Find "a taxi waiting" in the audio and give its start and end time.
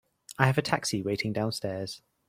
0.57-1.31